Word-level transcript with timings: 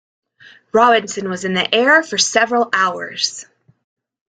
Robinson 0.73 1.29
was 1.29 1.45
in 1.45 1.53
the 1.53 1.75
air 1.75 2.01
for 2.01 2.17
several 2.17 2.69
hours. 2.73 3.45